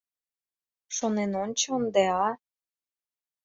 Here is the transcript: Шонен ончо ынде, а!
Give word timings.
Шонен 0.95 1.31
ончо 1.43 1.67
ынде, 1.79 2.05
а! 2.23 2.25